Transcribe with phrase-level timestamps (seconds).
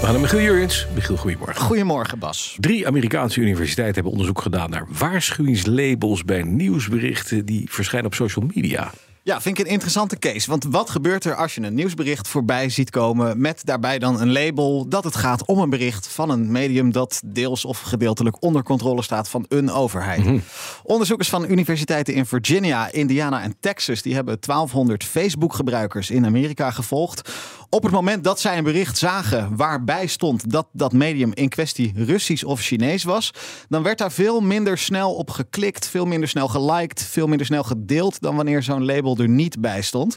[0.00, 0.86] We gaan naar Michiel Jurjens.
[0.94, 1.62] Michiel, goedemorgen.
[1.62, 2.56] Goedemorgen, Bas.
[2.60, 8.90] Drie Amerikaanse universiteiten hebben onderzoek gedaan naar waarschuwingslabels bij nieuwsberichten die verschijnen op social media.
[9.22, 10.50] Ja, vind ik een interessante case.
[10.50, 14.32] Want wat gebeurt er als je een nieuwsbericht voorbij ziet komen met daarbij dan een
[14.32, 18.62] label dat het gaat om een bericht van een medium dat deels of gedeeltelijk onder
[18.62, 20.24] controle staat van een overheid?
[20.24, 20.38] Mhm.
[20.82, 27.30] Onderzoekers van universiteiten in Virginia, Indiana en Texas die hebben 1200 Facebook-gebruikers in Amerika gevolgd.
[27.72, 31.92] Op het moment dat zij een bericht zagen waarbij stond dat dat medium in kwestie
[31.96, 33.32] Russisch of Chinees was,
[33.68, 37.62] dan werd daar veel minder snel op geklikt, veel minder snel geliked, veel minder snel
[37.62, 40.16] gedeeld dan wanneer zo'n label er niet bij stond.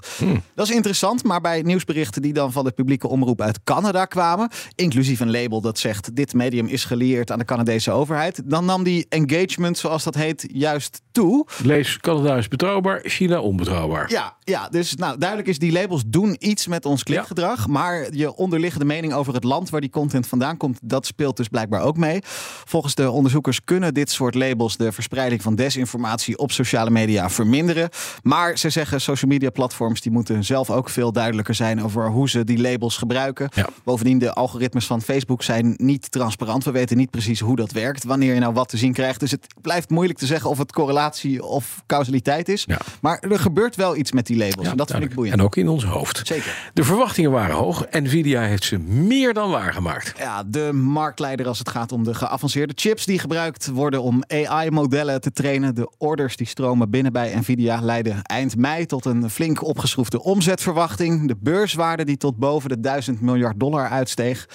[0.56, 4.50] Dat is interessant, maar bij nieuwsberichten die dan van de publieke omroep uit Canada kwamen,
[4.76, 8.84] inclusief een label dat zegt dit medium is gelieerd aan de Canadese overheid, dan nam
[8.84, 11.48] die engagement, zoals dat heet, juist toe.
[11.64, 14.12] Lees Canada is betrouwbaar, China onbetrouwbaar.
[14.12, 17.42] Ja, ja, dus nou, duidelijk is, die labels doen iets met ons klikgedrag.
[17.68, 21.48] Maar je onderliggende mening over het land waar die content vandaan komt, dat speelt dus
[21.48, 22.20] blijkbaar ook mee.
[22.66, 27.90] Volgens de onderzoekers kunnen dit soort labels de verspreiding van desinformatie op sociale media verminderen.
[28.22, 32.30] Maar ze zeggen, social media platforms die moeten zelf ook veel duidelijker zijn over hoe
[32.30, 33.50] ze die labels gebruiken.
[33.54, 33.68] Ja.
[33.84, 36.64] Bovendien, de algoritmes van Facebook zijn niet transparant.
[36.64, 39.20] We weten niet precies hoe dat werkt, wanneer je nou wat te zien krijgt.
[39.20, 42.64] Dus het blijft moeilijk te zeggen of het correlatie of causaliteit is.
[42.68, 42.80] Ja.
[43.02, 44.66] Maar er gebeurt wel iets met die labels.
[44.66, 45.38] Ja, en dat vind ik boeiend.
[45.38, 46.22] En ook in ons hoofd.
[46.24, 46.72] Zeker.
[46.74, 47.86] De verwachtingen waren hoog.
[47.92, 50.14] Nvidia heeft ze meer dan waargemaakt.
[50.18, 55.22] Ja, de marktleider als het gaat om de geavanceerde chips die gebruikt worden om AI-modellen
[55.22, 55.76] te trainen.
[55.76, 61.28] De orders die stromen binnen bij Nvidia leiden eind mei tot een flink opgeschroefde omzetverwachting.
[61.28, 64.48] De beurswaarde die tot boven de 1000 miljard dollar uitsteeg.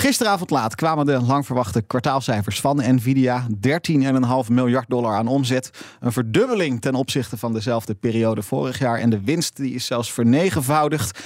[0.00, 3.46] Gisteravond laat kwamen de lang verwachte kwartaalcijfers van Nvidia.
[4.46, 5.70] 13,5 miljard dollar aan omzet.
[6.00, 8.98] Een verdubbeling ten opzichte van dezelfde periode vorig jaar.
[8.98, 11.20] En de winst die is zelfs vernegevoudigd.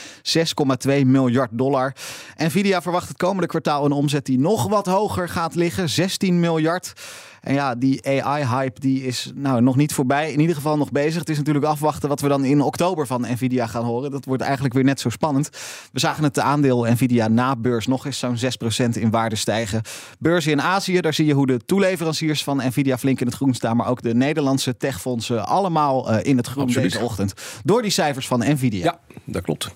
[0.86, 1.94] 6,2 miljard dollar.
[2.36, 5.88] Nvidia verwacht het komende kwartaal een omzet die nog wat hoger gaat liggen.
[5.88, 6.92] 16 miljard.
[7.42, 10.32] En ja, die AI-hype die is nou nog niet voorbij.
[10.32, 11.18] In ieder geval nog bezig.
[11.18, 14.10] Het is natuurlijk afwachten wat we dan in oktober van Nvidia gaan horen.
[14.10, 15.48] Dat wordt eigenlijk weer net zo spannend.
[15.92, 18.61] We zagen het aandeel Nvidia na beurs nog eens zo'n 6%
[18.92, 19.82] in waarde stijgen.
[20.18, 23.54] Beurzen in Azië, daar zie je hoe de toeleveranciers van Nvidia flink in het groen
[23.54, 23.76] staan.
[23.76, 26.92] Maar ook de Nederlandse techfondsen allemaal eh, in het groen Absoluut.
[26.92, 27.34] deze ochtend.
[27.64, 28.84] Door die cijfers van Nvidia.
[28.84, 29.70] Ja, dat klopt.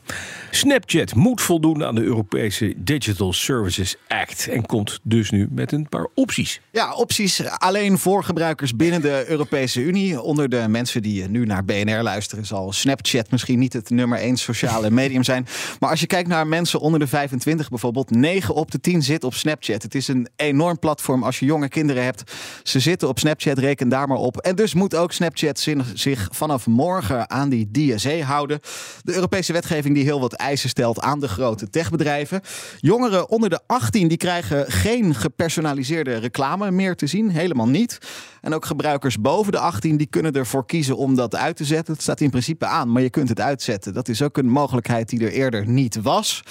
[0.51, 4.49] Snapchat moet voldoen aan de Europese Digital Services Act.
[4.49, 6.61] En komt dus nu met een paar opties.
[6.73, 10.21] Ja, opties alleen voor gebruikers binnen de Europese Unie.
[10.21, 14.37] Onder de mensen die nu naar BNR luisteren, zal Snapchat misschien niet het nummer 1
[14.37, 15.47] sociale medium zijn.
[15.81, 19.25] Maar als je kijkt naar mensen onder de 25 bijvoorbeeld, 9 op de 10 zit
[19.25, 19.83] op Snapchat.
[19.83, 22.33] Het is een enorm platform als je jonge kinderen hebt.
[22.63, 24.37] Ze zitten op Snapchat, reken daar maar op.
[24.37, 28.61] En dus moet ook Snapchat zich vanaf morgen aan die DSA houden.
[29.03, 32.41] De Europese wetgeving die heel wat eisen stelt aan de grote techbedrijven.
[32.79, 37.31] Jongeren onder de 18 die krijgen geen gepersonaliseerde reclame meer te zien.
[37.31, 37.99] Helemaal niet.
[38.47, 41.93] En ook gebruikers boven de 18 die kunnen ervoor kiezen om dat uit te zetten.
[41.95, 43.95] Het staat in principe aan, maar je kunt het uitzetten.
[43.95, 46.43] Dat is ook een mogelijkheid die er eerder niet was.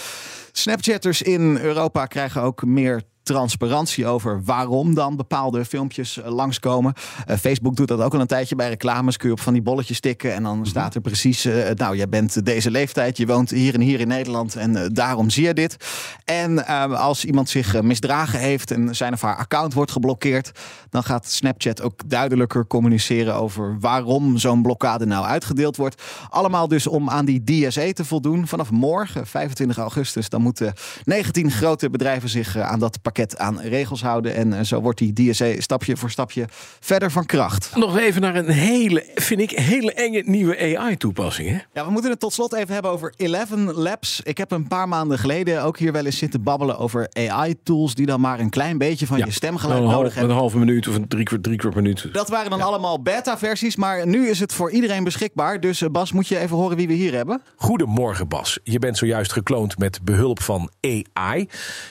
[0.52, 6.94] Snapchatters in Europa krijgen ook meer transparantie over waarom dan bepaalde filmpjes eh, langskomen.
[7.25, 9.18] Eh, Facebook doet dat ook al een tijdje bij reclames.
[9.18, 11.46] Kun je op van die bolletjes tikken en dan staat er precies...
[11.46, 14.56] eh, nou, jij bent deze leeftijd, je woont hier en hier in Nederland...
[14.56, 15.78] en daarom zie je dit.
[16.25, 20.52] En eh, als iemand zich misdragen heeft en zijn of haar account wordt geblokkeerd...
[20.90, 26.02] dan gaat Snapchat ook duidelijker communiceren over waarom zo'n blokkade nou uitgedeeld wordt.
[26.30, 28.47] Allemaal dus om aan die DSA te voldoen.
[28.47, 34.02] Vanaf morgen, 25 augustus, dan moeten 19 grote bedrijven zich aan dat pakket aan regels
[34.02, 34.36] houden.
[34.36, 36.46] En eh, zo wordt die DSA stapje voor stapje
[36.79, 37.72] verder van kracht.
[37.76, 41.50] Nog even naar een hele, vind ik, hele enge nieuwe AI-toepassing.
[41.50, 41.58] Hè?
[41.73, 44.22] Ja, we moeten het tot slot even hebben over Eleven Labs.
[44.23, 48.06] Ik heb een paar maanden geleden ook hier wel eens zitten babbelen over AI-tools die
[48.06, 50.32] dan maar een klein beetje van je stemgeluid nodig half, hebben.
[50.32, 52.14] een halve minuut of een drie kwart, drie kwart minuut.
[52.14, 55.59] Dat waren dan allemaal beta-versies, maar nu is het voor iedereen beschikbaar.
[55.59, 57.41] Dus eh, Bas, moet je even horen wie we hier hebben?
[57.56, 58.59] Goedemorgen Bas.
[58.64, 61.50] Je bent zojuist gekloond met behulp van AI.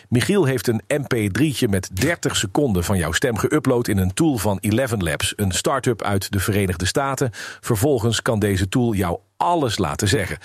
[0.09, 0.83] Michiel heeft een
[1.15, 5.53] MP3'tje met 30 seconden van jouw stem geüpload in een tool van Eleven Labs, een
[5.53, 7.31] start-up uit de Verenigde Staten.
[7.61, 10.39] Vervolgens kan deze tool jou alles laten zeggen.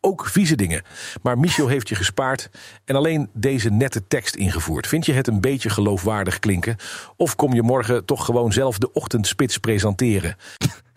[0.00, 0.82] ook vieze dingen.
[1.22, 2.50] Maar Michel heeft je gespaard
[2.84, 4.86] en alleen deze nette tekst ingevoerd.
[4.86, 6.76] Vind je het een beetje geloofwaardig klinken?
[7.16, 10.36] Of kom je morgen toch gewoon zelf de ochtendspits presenteren?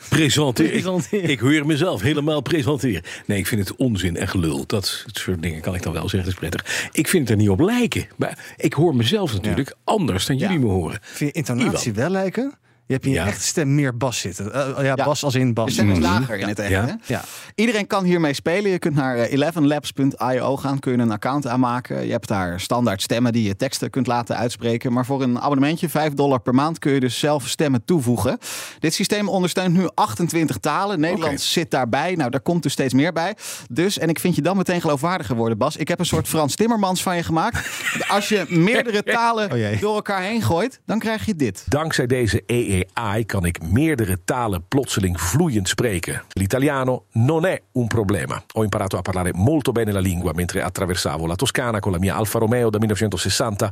[0.09, 0.71] Presenteren.
[0.71, 1.29] Presenteren.
[1.29, 3.01] Ik hoor mezelf helemaal presenteren.
[3.25, 4.63] Nee, ik vind het onzin en gelul.
[4.65, 6.89] Dat soort dingen kan ik dan wel zeggen, dat is prettig.
[6.91, 8.07] Ik vind het er niet op lijken.
[8.15, 10.99] Maar ik hoor mezelf natuurlijk anders dan jullie me horen.
[11.01, 12.57] Vind je intonatie wel lijken?
[12.89, 13.25] Je hebt in je Ja.
[13.27, 14.53] echte stem meer bas zitten.
[14.53, 15.05] Eh, ja, Ja.
[15.05, 15.73] bas als in Je bas.
[15.73, 16.03] stem is Mm.
[16.03, 16.69] lager in het echt.
[16.69, 16.85] Ja.
[16.85, 16.93] Hè?
[17.05, 17.21] Ja.
[17.55, 18.71] Iedereen kan hiermee spelen.
[18.71, 22.05] Je kunt naar eh, 11labs.io gaan, kun je een account aanmaken.
[22.05, 24.93] Je hebt daar standaard stemmen die je teksten kunt laten uitspreken.
[24.93, 28.37] Maar voor een abonnementje, 5 dollar per maand, kun je dus zelf stemmen toevoegen.
[28.79, 30.99] Dit systeem ondersteunt nu 28 talen.
[30.99, 32.15] Nederlands zit daarbij.
[32.15, 33.35] Nou, daar komt dus steeds meer bij.
[33.71, 35.77] Dus, en ik vind je dan meteen geloofwaardiger worden, Bas.
[35.77, 37.69] Ik heb een soort Frans Timmermans van je gemaakt.
[38.07, 41.63] Als je meerdere talen Oh door elkaar heen gooit, dan krijg je dit.
[41.67, 42.43] Dankzij deze
[42.93, 46.23] AI kan ik meerdere talen plotseling vloeiend spreken.
[46.33, 48.43] L'italiano non è un problema.
[48.53, 52.15] Ho imparato a parlare molto bene la lingua mentre attraversavo la Toscana con la mia
[52.15, 53.71] Alfa Romeo del 1960.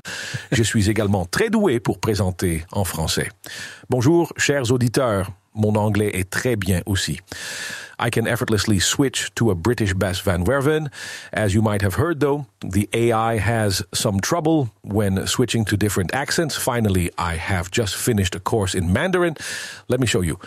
[0.49, 3.31] Je suis également très doué pour présenter en français.
[3.87, 5.31] Bonjour, chers auditeurs.
[5.53, 7.19] Mon anglais est très bien aussi.
[7.98, 10.90] I can effortlessly switch to a British Bas Van Werven.
[11.32, 16.14] As you might have heard, though, the AI has some trouble when switching to different
[16.14, 16.56] accents.
[16.56, 19.36] Finally, I have just finished a course in Mandarin.
[19.88, 20.38] Let me show you.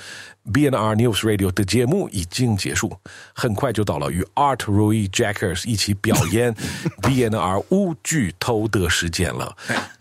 [0.47, 2.99] BNR News Radio 的节目已经结束，
[3.33, 6.53] 很快就到了与 Art Roy Jackers 一起表演
[7.01, 9.55] BNR 无剧透的时间了。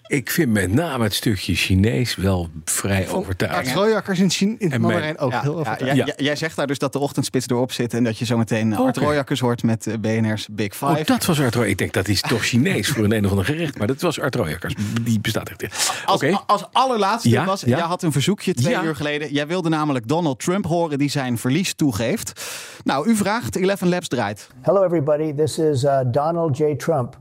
[0.09, 3.75] Ik vind met name het stukje Chinees wel vrij overtuigend.
[3.75, 5.87] Rooijakkers in, in Mandarijn ook Ja, heel overtuigend.
[5.89, 6.05] jij, Ja.
[6.05, 8.97] jij- jij zegt daar dus dat de ochtendspits erop zit en dat je zometeen Art
[8.97, 9.05] Oké.
[9.05, 10.85] Royakkers hoort met eh, BNR's Big Five.
[10.85, 11.65] Oh, dat was Art Roy.
[11.67, 13.77] Ik denk dat is toch Chinees voor een een of ander gerecht.
[13.77, 14.73] Maar dat was Art Royakkers.
[15.01, 16.03] Die bestaat echt.
[16.05, 16.29] Oké.
[16.31, 17.67] Als, als allerlaatste Ja, was, ja.
[17.77, 18.83] jij had een verzoekje twee Ja.
[18.83, 19.33] uur geleden.
[19.33, 22.41] Jij wilde namelijk Donald Trump horen die zijn verlies toegeeft.
[22.83, 24.47] Nou, u vraagt, 11 Labs draait.
[24.61, 25.33] Hello, everybody.
[25.33, 26.75] This is uh, Donald J.
[26.77, 27.17] Trump.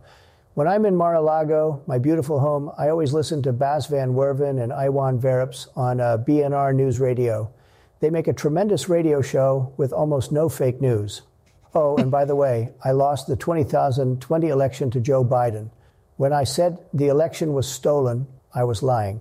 [0.59, 4.73] When I'm in Mar-a-Lago, my beautiful home, I always listen to Bas Van Werven and
[4.73, 7.49] Iwan Verrips on uh, BNR News Radio.
[8.01, 11.23] They make a tremendous radio show with almost no fake news.
[11.75, 15.71] Oh, and by the way, I lost the 2020 election to Joe Biden.
[16.17, 19.21] When I said the election was stolen, I was lying.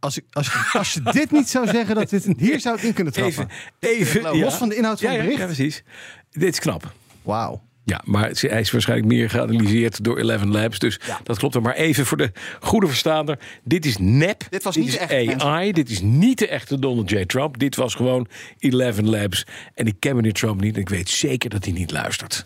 [0.00, 2.82] Als, ik, als, je, als je dit niet zou zeggen, dat dit, hier zou ik
[2.82, 3.48] in kunnen trappen.
[3.78, 5.40] Even, even Los van de inhoud van ja, het ja, bericht.
[5.40, 5.84] Ja, precies.
[6.30, 6.92] Dit is knap.
[7.22, 7.60] Wauw.
[7.88, 10.78] Ja, maar het- hij is waarschijnlijk meer geanalyseerd door Eleven Labs.
[10.78, 11.62] Dus dat klopt er.
[11.62, 13.38] Maar even voor de goede verstaander.
[13.64, 14.44] Dit is nep.
[14.50, 15.26] Dit was dit niet is echt, AI.
[15.26, 15.74] mensen.
[15.74, 17.24] Dit is niet de echte Donald J.
[17.26, 17.58] Trump.
[17.58, 18.26] Dit was gewoon
[18.58, 19.46] Eleven Labs.
[19.74, 20.74] En ik ken meneer Trump niet.
[20.74, 22.44] En ik weet zeker dat hij niet luistert.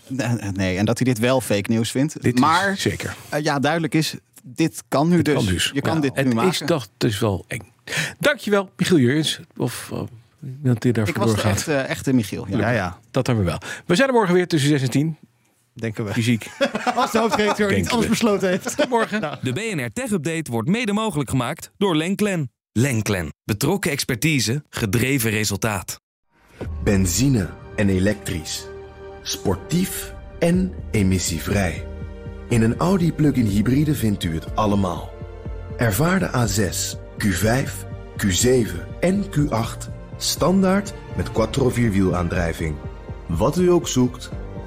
[0.55, 2.23] Nee, en dat hij dit wel fake nieuws vindt.
[2.23, 3.15] Dit maar zeker.
[3.29, 5.35] eh, ja, duidelijk is, dit kan nu dus.
[5.35, 5.71] Kan dus.
[5.75, 6.51] Je kan Ja, dit het nu maken.
[6.51, 7.61] is toch dus wel eng.
[8.19, 9.41] Dankjewel, Michiel Jurgens.
[9.57, 10.01] Of uh,
[10.63, 11.53] die ik daarvoor was de doorgaat.
[11.57, 12.47] echte, echte Michiel.
[12.49, 12.59] Ja.
[12.59, 12.99] Ja, ja.
[13.11, 13.61] Dat hebben we wel.
[13.87, 15.17] We zijn er morgen weer tussen 6 en 10.
[15.75, 16.13] Denken we.
[16.13, 16.47] Fysiek.
[16.95, 18.77] Als de hoofdredacteur niet anders besloten heeft.
[18.77, 19.39] Tot morgen.
[19.43, 22.51] De BNR Tech Update wordt mede mogelijk gemaakt door Lenklen.
[22.73, 23.33] Lenklen.
[23.45, 26.01] Betrokken expertise, gedreven resultaat.
[26.85, 28.67] Benzine en elektrisch.
[29.23, 31.87] Sportief en emissievrij.
[32.49, 35.11] In een Audi plug-in hybride vindt u het allemaal.
[35.77, 37.71] Ervaar de A6, Q5,
[38.17, 38.69] Q7
[39.01, 42.75] en Q8 standaard met quattro vierwielaandrijving.
[43.27, 44.31] Wat u ook zoekt,